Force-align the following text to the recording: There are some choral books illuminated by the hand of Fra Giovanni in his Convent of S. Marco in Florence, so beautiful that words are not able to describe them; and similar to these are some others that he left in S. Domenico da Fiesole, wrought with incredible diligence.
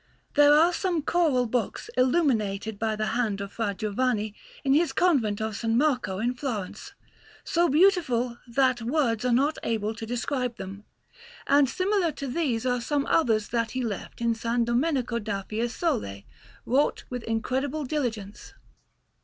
There 0.33 0.55
are 0.55 0.73
some 0.73 1.03
choral 1.03 1.45
books 1.45 1.87
illuminated 1.95 2.79
by 2.79 2.95
the 2.95 3.05
hand 3.13 3.39
of 3.39 3.51
Fra 3.51 3.75
Giovanni 3.75 4.33
in 4.63 4.73
his 4.73 4.93
Convent 4.93 5.39
of 5.39 5.51
S. 5.51 5.63
Marco 5.65 6.17
in 6.17 6.33
Florence, 6.33 6.93
so 7.43 7.69
beautiful 7.69 8.39
that 8.47 8.81
words 8.81 9.23
are 9.25 9.31
not 9.31 9.59
able 9.61 9.93
to 9.93 10.07
describe 10.07 10.57
them; 10.57 10.85
and 11.45 11.69
similar 11.69 12.11
to 12.13 12.25
these 12.25 12.65
are 12.65 12.81
some 12.81 13.05
others 13.05 13.49
that 13.49 13.69
he 13.77 13.83
left 13.83 14.21
in 14.21 14.31
S. 14.31 14.41
Domenico 14.63 15.19
da 15.19 15.43
Fiesole, 15.43 16.25
wrought 16.65 17.03
with 17.11 17.21
incredible 17.21 17.85
diligence. 17.85 18.55